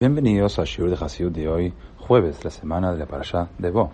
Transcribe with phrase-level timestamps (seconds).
[0.00, 3.90] Bienvenidos al Shiur de Hasidut de hoy, jueves, la semana de la Parashá de Bo,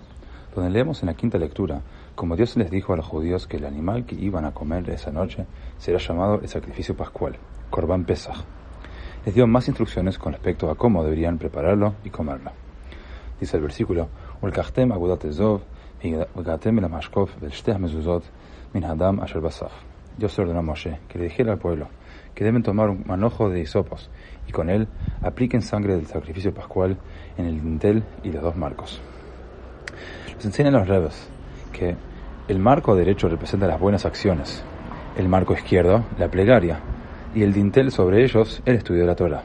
[0.55, 1.81] donde leemos en la quinta lectura
[2.15, 5.11] como Dios les dijo a los judíos que el animal que iban a comer esa
[5.11, 5.47] noche
[5.79, 7.39] será llamado el sacrificio pascual,
[7.71, 8.37] Korban Pesach.
[9.25, 12.51] Les dio más instrucciones con respecto a cómo deberían prepararlo y comerlo.
[13.41, 14.09] Dice el versículo:
[14.43, 15.63] agudat ezov,
[17.79, 18.25] mezuzot,
[18.75, 19.73] min hadam asher basaf.
[20.17, 21.89] Dios ordenó a Moshe que le dijera al pueblo
[22.35, 24.11] que deben tomar un manojo de hisopos
[24.49, 24.89] y con él
[25.23, 26.97] apliquen sangre del sacrificio pascual
[27.39, 29.01] en el dintel y los dos marcos.
[30.35, 31.29] Nos enseñan los rebes
[31.73, 31.97] que
[32.49, 34.63] el marco derecho representa las buenas acciones,
[35.17, 36.81] el marco izquierdo la plegaria
[37.35, 39.45] y el dintel sobre ellos el estudio de la Torah.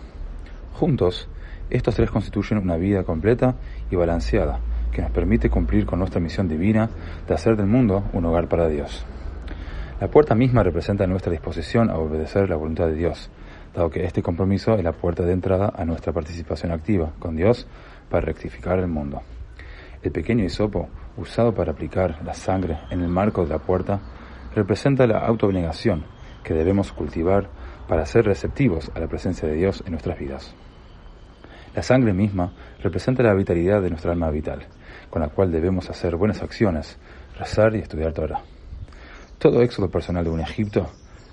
[0.73, 1.29] Juntos,
[1.69, 3.55] estos tres constituyen una vida completa
[3.91, 4.59] y balanceada
[4.91, 6.89] que nos permite cumplir con nuestra misión divina
[7.27, 9.05] de hacer del mundo un hogar para Dios.
[9.99, 13.29] La puerta misma representa nuestra disposición a obedecer la voluntad de Dios,
[13.75, 17.67] dado que este compromiso es la puerta de entrada a nuestra participación activa con Dios
[18.09, 19.21] para rectificar el mundo.
[20.01, 20.87] El pequeño hisopo,
[21.17, 23.99] usado para aplicar la sangre en el marco de la puerta,
[24.55, 26.05] representa la autoobligación
[26.45, 27.49] que debemos cultivar
[27.89, 30.55] para ser receptivos a la presencia de Dios en nuestras vidas.
[31.75, 34.65] La sangre misma representa la vitalidad de nuestra alma vital,
[35.09, 36.97] con la cual debemos hacer buenas acciones,
[37.37, 38.41] rezar y estudiar Torah.
[39.39, 40.89] Todo éxodo personal de un Egipto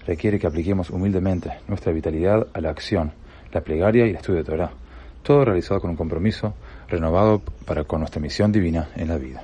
[0.06, 3.10] requiere que apliquemos humildemente nuestra vitalidad a la acción,
[3.52, 4.70] la plegaria y el estudio de Torah,
[5.24, 6.54] todo realizado con un compromiso
[6.88, 9.42] renovado para con nuestra misión divina en la vida.